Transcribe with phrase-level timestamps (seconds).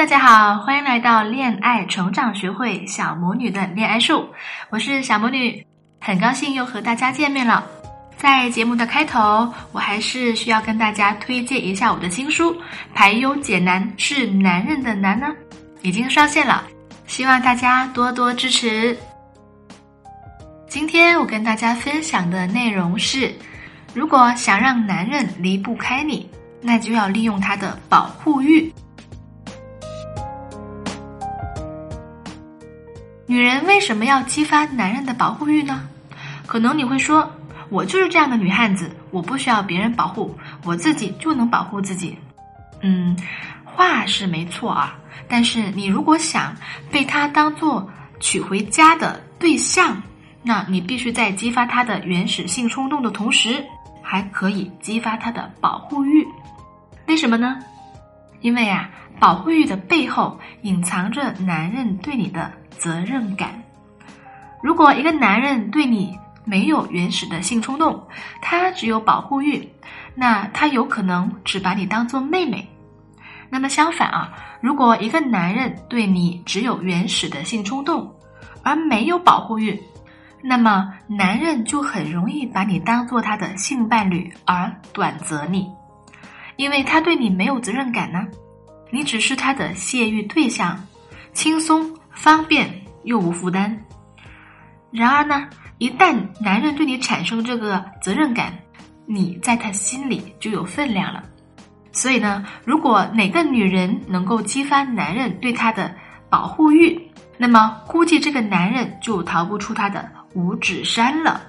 [0.00, 4.26] 大家好，欢迎来到恋爱成长学会小魔女的恋爱树，
[4.70, 5.62] 我是小魔女，
[6.00, 7.66] 很高兴又和大家见面了。
[8.16, 12.50] 在节目的开头，我还是需要跟大家推荐一下我的新书
[12.94, 15.26] 《排忧解难是男人的难》呢，
[15.82, 16.64] 已经上线了，
[17.06, 18.96] 希望大家多多支持。
[20.66, 23.30] 今天我跟大家分享的内容是，
[23.92, 26.26] 如果想让男人离不开你，
[26.62, 28.72] 那就要利用他的保护欲。
[33.30, 35.88] 女人为什么要激发男人的保护欲呢？
[36.48, 37.32] 可能你会说，
[37.68, 42.18] 我就是这样的女汉子，我不需要别人保护，我自己就能保护自己。
[42.80, 43.16] 嗯，
[43.64, 46.56] 话是没错啊，但是你如果想
[46.90, 50.02] 被他当做娶回家的对象，
[50.42, 53.64] 那你必须在激发他的原始性冲动的同时，
[54.02, 56.26] 还可以激发他的保护欲。
[57.06, 57.60] 为什么呢？
[58.40, 62.50] 因为啊，保护欲的背后隐藏着男人对你的。
[62.80, 63.62] 责任感。
[64.62, 68.02] 如果一个男人对你没有原始的性冲动，
[68.40, 69.68] 他只有保护欲，
[70.14, 72.66] 那他有可能只把你当做妹妹。
[73.50, 78.10] 那么相反啊，如果一个男人对你只有原始的性冲动，
[78.62, 79.78] 而没有保护欲，
[80.42, 85.70] 那么男人就很容易把你当做他的性伴侣而短择你，
[86.56, 88.26] 因为他对你没有责任感呢，
[88.90, 90.78] 你只是他的泄欲对象，
[91.34, 91.99] 轻松。
[92.22, 92.70] 方便
[93.04, 93.82] 又无负担。
[94.90, 98.52] 然而呢，一旦男人对你产生这个责任感，
[99.06, 101.24] 你在他心里就有分量了。
[101.92, 105.94] 所以呢，如果哪个女人能够激发男人对她的
[106.28, 107.00] 保护欲，
[107.38, 111.40] 那么估计这个男人就逃不出他的五指山了。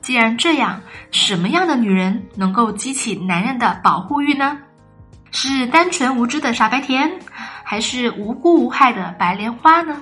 [0.00, 0.80] 既然这样，
[1.12, 4.58] 什么样的女人能够激起男人的保护欲呢？
[5.30, 7.08] 是单纯无知的傻白甜？
[7.70, 9.96] 还是无辜无害的白莲花呢？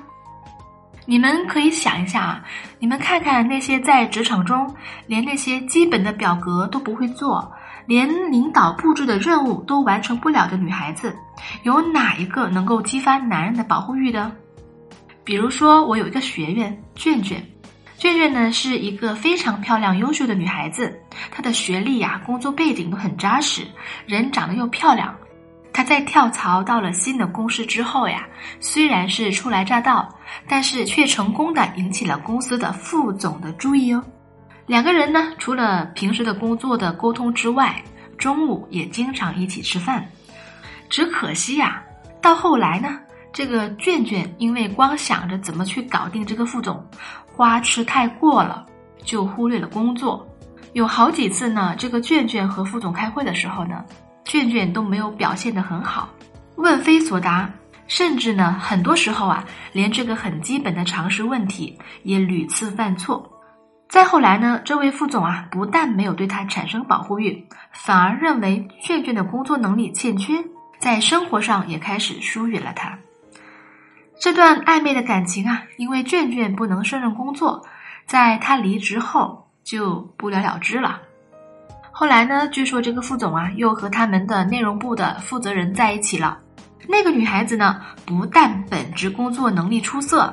[1.04, 2.44] 你们可以想一下啊，
[2.78, 4.74] 你们看看那些在职场中
[5.06, 7.52] 连那些基本的表格都不会做，
[7.84, 11.14] 连领导布置的任务都完成不了的女孩子，
[11.62, 14.32] 有哪一个能够激发男人的保护欲的？
[15.22, 17.44] 比如说，我有一个学员卷卷，
[17.98, 20.98] 卷卷呢是一个非常漂亮、优秀的女孩子，
[21.30, 23.66] 她的学历呀、工作背景都很扎实，
[24.06, 25.14] 人长得又漂亮。
[25.78, 28.26] 他在跳槽到了新的公司之后呀，
[28.58, 30.12] 虽然是初来乍到，
[30.48, 34.02] 但是却成功的引起了公司的副总的注意哦。
[34.66, 37.80] 两个人呢，除了平时的工作的沟通之外，
[38.16, 40.04] 中午也经常一起吃饭。
[40.90, 41.80] 只可惜呀，
[42.20, 42.98] 到后来呢，
[43.32, 46.84] 这个卷卷因为光想着怎么去搞定这个副总，
[47.36, 48.66] 花痴太过了，
[49.04, 50.26] 就忽略了工作。
[50.72, 53.84] 有好几次呢，这个卷卷和副总开会的时候呢。
[54.28, 56.10] 卷卷都没有表现得很好，
[56.56, 57.50] 问非所答，
[57.86, 63.32] 甚至呢，很多时候啊，连这个很基本的常识问题也屡次犯错。
[63.88, 70.44] 再后来呢，这位副总啊，不但没有对他产生保护欲，反而认为卷卷的工作能力欠缺，
[70.78, 72.98] 在生活上也开始疏远了他。
[74.20, 77.66] 这段暧昧的感情啊，因为卷卷不能胜任工作，
[78.04, 81.00] 在他离职后就不了了之了。
[81.98, 82.46] 后来呢？
[82.50, 86.38] 据说这个副总啊，又和他们的内容部的负责人在一起了。
[86.86, 90.32] 那个女孩子呢，不但本职工作能力出色，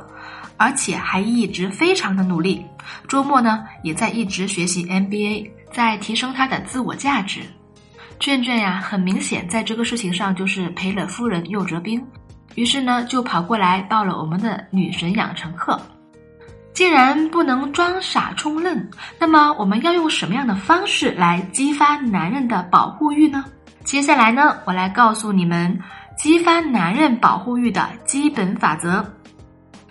[0.57, 2.63] 而且还一直非常的努力。
[3.07, 7.41] 周末呢，也在一直学习 MBA，在提升她的自我价值。
[8.19, 11.99] 卷卷呀，很明显在这个事情上就是赔了夫人又折兵，
[12.53, 15.81] 于是呢，就跑过来报了我们的女神养成课。
[16.75, 18.85] 既然不能装傻充愣，
[19.17, 23.45] 那么我们要用什么样的方式来激发男人的保护欲呢？
[23.85, 25.79] 接下来呢，我来告诉你们
[26.17, 29.09] 激发男人保护欲的基本法则。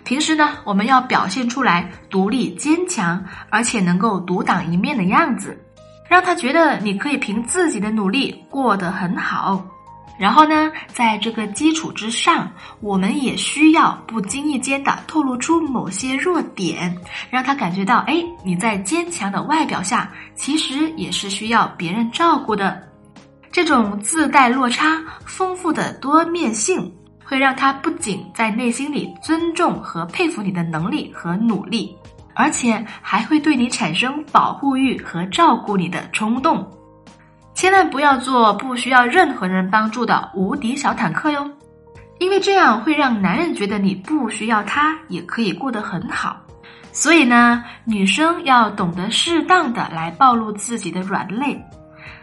[0.03, 5.59] 平时呢，我们要表现出来独立坚强，而且能够独当一面的样子，
[6.07, 9.65] 让他觉得你可以凭自己的努力过得很好。
[10.17, 16.95] 然后呢，在这个基础之上，我们也需要不经意间的透露出某些弱点，
[17.29, 22.81] 让他感觉到，哎，你在坚强的外表下，其实也是需要别人照顾的。
[23.51, 31.95] 这种自带落差、丰富的多面性，会让他不仅在内心里尊重和佩服你的能力和努力，
[32.33, 36.69] 而且还会对你产生保护欲和照顾你的冲动。
[37.55, 41.49] 千万不要做不需要任何人帮助的无敌小坦克哟，
[42.19, 46.41] 因为这样会让男人觉得你不需要他也可以过得很好。
[46.91, 51.59] 所以呢，女生要懂得适当的来暴露自己的软肋。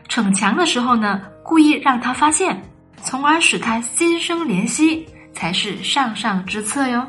[0.06, 2.62] 逞强的时候呢，故意让他发现，
[3.02, 7.06] 从而使他心生怜惜，才是上上之策哟。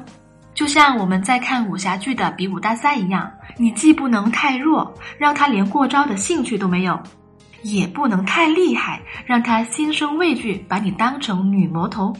[0.53, 6.97] 就像我们在看武侠剧的比武大赛一样，你既不能太弱，让他连过招的兴趣都没有，
[7.63, 12.15] 也不能太厉害，让他心生畏惧，把你当成女魔头。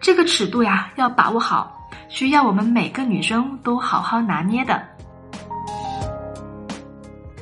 [0.00, 4.82] 这个尺度呀，要把握好，需要我们每个女生都好好拿捏的。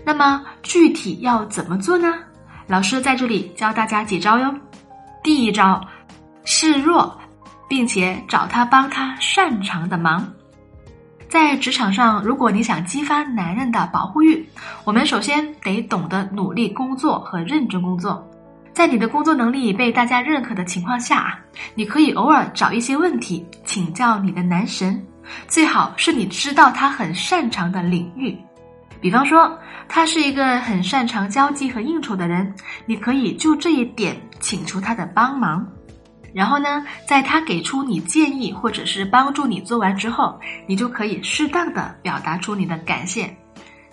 [0.07, 2.15] 那么具体要怎么做呢？
[2.67, 4.55] 老师在这里教大家几招哟。
[5.23, 5.81] 第一招，
[6.45, 7.19] 示弱，
[7.69, 10.27] 并且找他帮他擅长的忙。
[11.35, 14.49] 在职场上，如果你想激发男人的保护欲，
[14.85, 18.25] 我们首先得懂得努力工作和认真工作。
[18.73, 21.37] 在你的工作能力被大家认可的情况下，
[21.75, 25.05] 你可以偶尔找一些问题请教你的男神，
[25.49, 28.39] 最好是你知道他很擅长的领域。
[29.01, 29.59] 比方说，
[29.89, 32.55] 他是一个很擅长交际和应酬的人，
[32.87, 35.67] 你可以就这一点请求他的帮忙。
[36.35, 43.33] 然后呢，在他给出你建议或者是帮助你做完之后，你就可以适当的表达出你的感谢。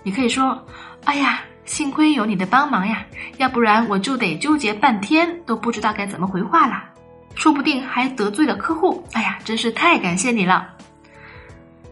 [0.01, 0.59] 你可以说
[1.05, 3.05] ：“哎呀，幸亏有你的帮忙呀，
[3.37, 6.83] 要不然我就得纠结半天，都不知道该怎么回话了，
[7.35, 9.03] 说不定还得罪了客户。
[9.13, 10.67] 哎呀，真是太感谢你了。”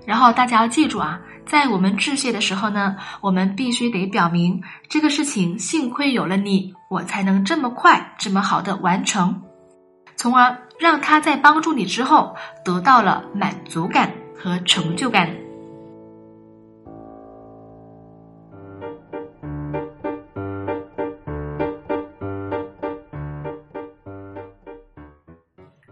[0.08, 1.22] 然后大家要记住啊。
[1.46, 9.42] 在我们致谢的时候呢，我们必须得表明这个事情幸亏有了你，我才能这么快、这么好的完成，
[10.22, 12.36] 从而让他在帮助你之后
[12.66, 15.30] 得到了满足感和成就感。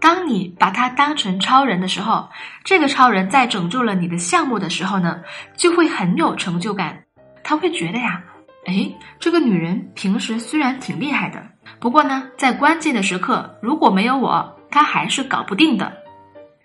[0.01, 2.27] 当你把他当成超人的时候，
[2.65, 5.21] 这个超人在拯救了你的项目的时候呢，
[5.55, 7.05] 就会很有成就感。
[7.45, 8.21] 他会觉得呀，
[8.65, 8.91] 哎，
[9.21, 11.41] 这个女人平时虽然挺厉害的，
[11.79, 15.93] 不过呢，在关键的时刻如果没有我，他还是搞不定的。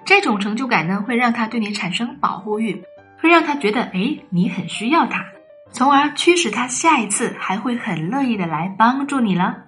[0.04, 2.82] 这种成就感呢，会让他对你产生保护欲，
[3.20, 5.24] 会让他觉得哎，你很需要他，
[5.70, 9.64] 从而驱使他下一次还会很乐意的来帮助你了。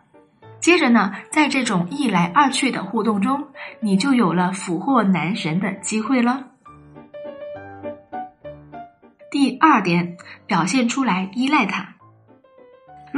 [0.60, 3.48] 接着呢，在这种一来二去的互动中，
[3.80, 6.46] 你就有了俘获男神的机会了。
[9.30, 11.93] 第二点，表现出来依赖他。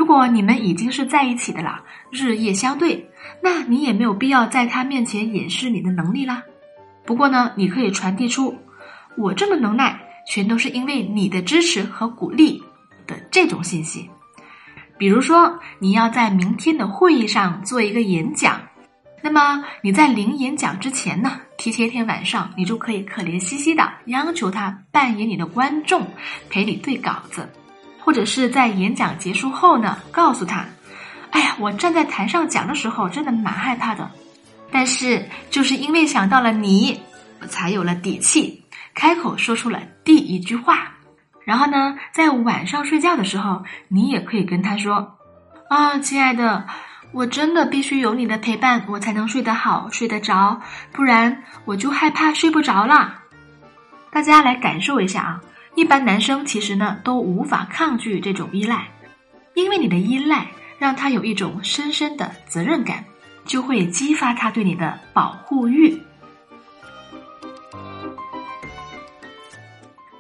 [0.07, 1.83] 如果你们已经是在一起的了，
[2.13, 3.11] 日夜相对，
[3.43, 6.45] 那你也没有必要在他面前掩饰你的能力啦。
[7.05, 8.57] 不过呢，你可以传递出
[9.17, 12.63] 我这么能耐，全都是因为你的支持和鼓励
[13.05, 14.09] 的这种信息。
[14.97, 18.61] 比如说，你要在明天的会议上做一个演讲，
[19.23, 26.07] 那么你在临演讲之前呢，提前一天晚上，你就可以可怜兮兮的央求他扮演你的观众，
[26.49, 27.49] 陪你对稿子，
[28.07, 30.65] 或者是在演讲结束后呢，告诉他，
[31.33, 34.09] 哎呀，我站在台上讲的时候真的蛮害怕的，
[34.71, 37.01] 但是就是因为想到了你，
[37.41, 38.63] 我才有了底气，
[38.95, 40.93] 开口说出了第一句话。
[41.45, 45.19] 然后呢，在晚上睡觉的时候，你也可以跟他说
[45.69, 46.65] ：“啊，亲爱的，
[47.11, 50.61] 我真的必须有你的陪伴，我才能睡得好、睡得着，
[50.93, 53.23] 不然我就害怕睡不着了。”
[54.13, 55.41] 大家来感受一下啊，
[55.77, 58.89] 一般男生其实呢都无法抗拒这种依赖，
[59.55, 63.05] 因为你的依赖让他有一种深深的责任感，
[63.45, 66.03] 就会激发他对你的保护欲。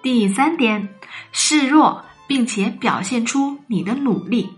[0.01, 0.91] 第三点。
[1.39, 4.49] 示弱，并且表现出你的努力。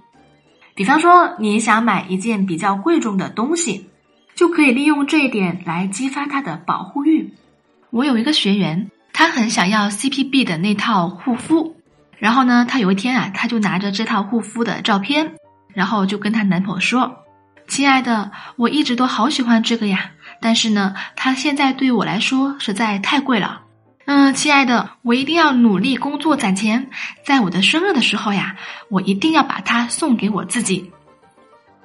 [0.77, 3.91] 比方说，你想买一件比较贵重的东西，
[4.37, 7.35] 就可以利用这一点来激发他的保护欲。
[7.91, 11.75] 我有一个学员，他很想要 CPB 的那套护肤，
[12.19, 15.35] 然后呢，他有一天啊，他就拿着这套护肤的照片，
[15.75, 17.25] 然后就跟她男朋友说
[17.67, 23.63] ：“亲爱的，我一直都好喜欢这个呀，但是呢，它现在对我来说实在太贵了。”
[24.07, 26.89] 嗯，亲爱的，我一定要努力工作攒钱，
[27.25, 28.55] 在我的生日的时候呀，
[28.89, 30.93] 我一定要把它送给我自己。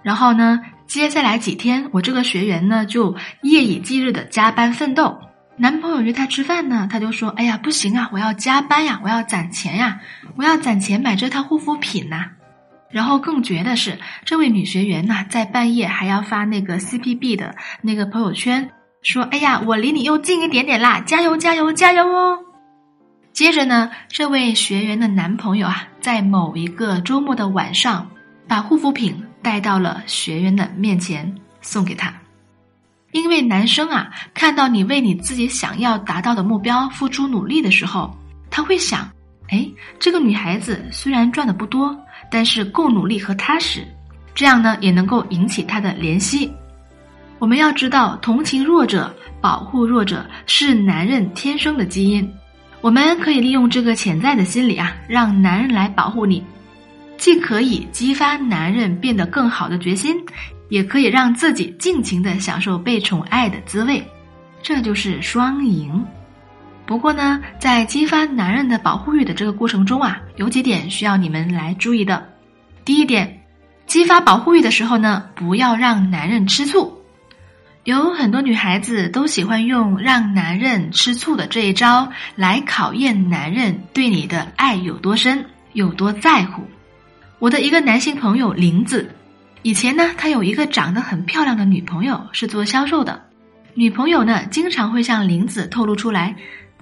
[0.04, 5.20] 然后呢，接下来几天，我这个学员呢就夜以继日的加班奋斗。
[5.56, 10.00] 男朋友约她吃饭呢，她就说：“哎呀，不行啊，我要加班呀，我要攒钱呀，
[10.36, 12.32] 我要攒钱买这套护肤品呐。”
[12.90, 22.40] 然后更绝的是，这位女学员呢，在半夜还要发那个 CPB 的那个朋友圈，说：“哎呀，我离你又近一点点啦，加油加油加油哦！”
[23.34, 28.10] 接着呢，这位学员的男朋友啊，在某一个周末的晚上，
[28.48, 32.14] 把护肤品带到了学员的面前送给她。
[33.14, 38.14] 因为男生啊，看到你为你自己想要达到的目标付出努力的时候，
[38.50, 39.10] 他会想：
[39.48, 39.66] 哎，
[39.98, 41.98] 这个女孩子虽然赚的不多。
[42.32, 43.86] 但是够努力和踏实，
[44.34, 46.52] 这样呢也能够引起他的怜惜。
[47.38, 52.28] 我们要知道，同情弱者、保护弱者是男人天生的基因。
[52.82, 56.44] 我们可以利用这个潜在的心理啊，让男人来保护你，
[57.18, 60.16] 既可以激发男人变得更好的决心，
[60.74, 64.04] 也可以让自己尽情的享受被宠爱的滋味，
[64.64, 66.04] 这就是双赢。
[66.88, 72.28] 不过呢，在激发男人的保护欲的这个过程中啊，有几点需要你们来注意的。
[72.84, 73.40] 第一点，
[73.86, 77.00] 激发保护欲的时候呢，不要让男人吃醋。
[77.84, 86.64] 有很多女孩子都喜欢用让男人吃醋的这一招来考验男人对你的爱有多深、有多在乎。
[87.38, 89.08] 我的一个男性朋友林子，
[89.64, 93.22] 以前呢，他有一个长得很漂亮的女朋友，是做销售的。
[93.74, 96.36] 女朋友呢，经常会向林子透露出来。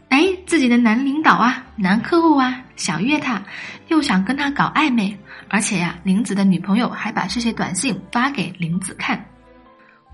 [0.09, 3.41] 哎，自己的男领导啊，男客户啊，想约他，
[3.87, 5.15] 又想跟他搞暧昧，
[5.47, 9.23] 而且呀，林子的女朋友还把这些短信发给林子看。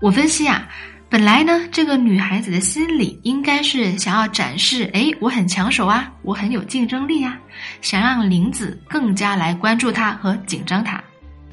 [0.00, 0.68] 我分析啊，
[1.08, 7.36] 本来呢，这个女孩子的心里应该是想要展示，哎，我很抢手啊，我很有竞争力啊，
[7.80, 11.02] 想让林子更加来关注她和紧张她。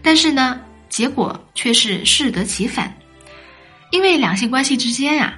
[0.04, 2.96] 但是呢，结果却是适得其反，
[3.92, 5.34] 因为两性关系之间呀。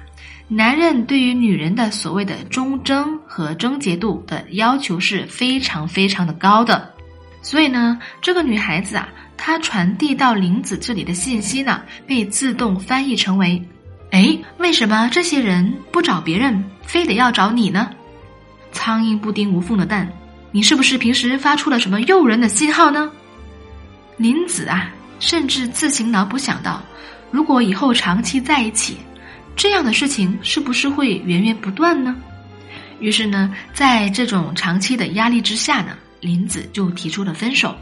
[0.50, 6.94] 男人对于女人的所谓的忠贞和贞洁度的要求是非常非常的高的，
[7.42, 13.62] 所以呢，这个女孩子啊，她传递到林子这里的信息呢，被自动翻译成为：
[14.10, 17.90] 哎，为什么这些人不找别人，非得要找你呢？
[18.72, 20.10] 苍蝇不叮无缝的蛋，
[20.50, 23.12] 你是不是平时发出了什么诱人的信号呢？
[24.16, 26.82] 林子啊，甚至自行脑补想到，
[27.30, 28.96] 如果以后长期在一起。
[29.56, 32.14] 这样的事情是不是会源源不断呢？
[33.00, 37.74] 于是呢，在这种长期的压力之下呢，林子就提出了分手。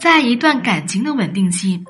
[0.00, 1.84] 在一段感情的稳定期，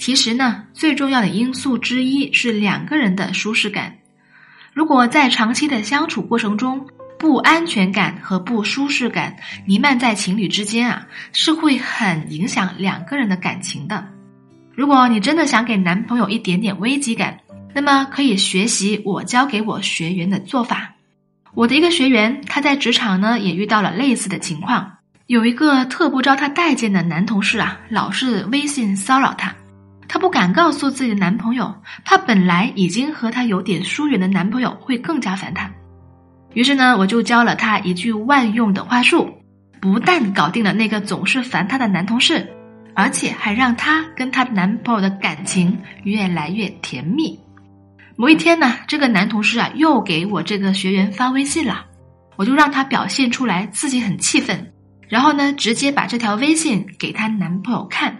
[0.00, 3.98] 其实呢，最重要的因素之一是两个人的舒适感。
[4.72, 6.86] 如果在长期的相处过程中，
[7.18, 14.08] 不安全感和不舒适感弥漫在情侣之间啊，是会很影响两个人的感情的。
[14.74, 17.38] 如果你真的想给男朋友一点点危机感，
[17.74, 20.94] 那么可以学习我教给我学员的做法。
[21.52, 29.54] 我的一个学员，他在职场呢也遇到了类似的情况，有一个特不招他待见的男同事啊，老是微信骚扰他。
[30.12, 31.72] 她不敢告诉自己的男朋友，
[32.04, 35.70] 怕本来已经和她有点疏远的男朋友会更加烦她。
[36.52, 39.30] 于是呢，我就教了她一句万用的话术，
[39.80, 42.48] 不但搞定了那个总是烦她的男同事，
[42.92, 47.38] 而且还让她跟她男朋友的感情越来越甜蜜。
[48.16, 51.84] 某一天呢，这个男同事啊又给我这个学员发微信了，
[52.34, 54.72] 我就让他表现出来自己很气愤，
[55.08, 58.16] 然后呢，直接把这条微信给她男朋友看。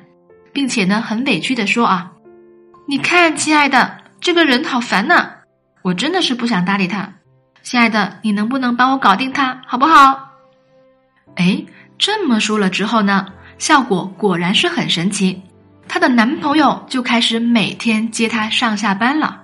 [0.53, 2.13] 并且呢，很委屈的说啊，
[2.87, 5.31] 你看，亲爱的，这个人好烦呐，
[5.83, 7.13] 我真的是不想搭理他。
[7.63, 10.31] 亲爱的，你能不能帮我搞定他，好不好？
[11.37, 11.65] 哎，
[11.99, 13.27] 这么说了之后呢，
[13.59, 15.43] 效果果然是很神奇，
[15.87, 19.43] 她的男朋友就开始每天接她上下班了。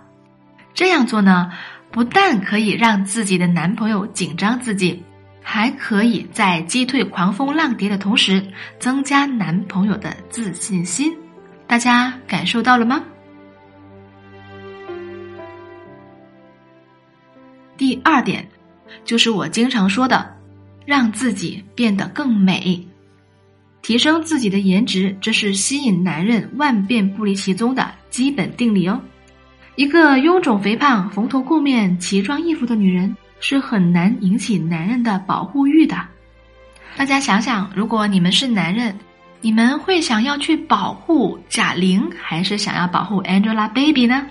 [0.74, 1.52] 这样做呢，
[1.90, 5.04] 不但可以让自己的男朋友紧张自己。
[5.48, 8.44] 还可以在击退狂风浪蝶的同时，
[8.80, 11.16] 增加男朋友的自信心。
[11.68, 13.00] 大家感受到了吗？
[17.76, 18.48] 第二点，
[19.04, 20.36] 就是我经常说的，
[20.84, 22.84] 让自己变得更美，
[23.82, 29.00] 提升自己的颜值，这是吸引男人万变不离其宗的基本定理哦。
[29.76, 33.16] 一个臃肿肥胖、蓬头垢面、奇装异服的女人。
[33.40, 35.96] 是很难引起男人的保护欲的。
[36.96, 38.96] 大家想想，如果你们是男人，
[39.40, 44.26] 你们会想要去保护贾玲，还是想要保护 Angelababy 呢？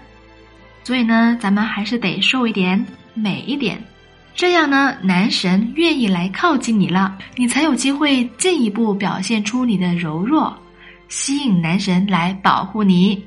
[0.84, 2.84] 所以呢，咱们还是得瘦一点、
[3.14, 3.82] 美一点，
[4.36, 10.56] 这样呢，男神愿意来靠近你了，你才有机会进一步表现出你的柔弱，
[11.08, 13.24] 吸引男神来保护你。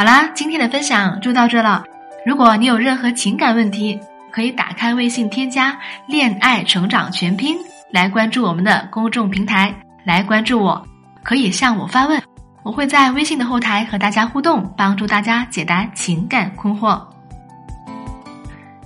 [0.00, 1.84] 好啦，今天的分享就到这了。
[2.24, 5.78] 如果你有任何情感问题，可以打开微信添加
[6.08, 7.58] “恋爱成长全拼”
[7.92, 10.82] 来关注我们的公众平台，来关注我，
[11.22, 12.22] 可以向我发问，
[12.62, 16.98] 我会在微信的后台和大家互动，帮助大家解答情感困惑。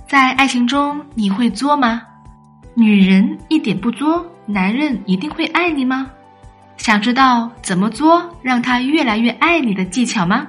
[0.09, 2.01] 在爱情中，你会作吗？
[2.73, 6.07] 女人一点不作，男人一定会爱你吗？
[6.75, 10.47] 想知道怎么作让他越来越爱你的技巧吗？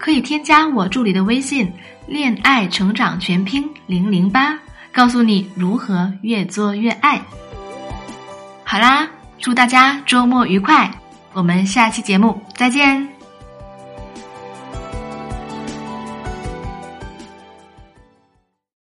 [0.00, 1.70] 可以添加我助理的微信
[2.08, 4.58] “恋爱成长全拼零零八”，
[4.90, 7.20] 告诉你如何越做越爱。
[8.64, 9.06] 好啦，
[9.38, 10.90] 祝大家周末愉快，
[11.34, 13.19] 我们下期节目再见。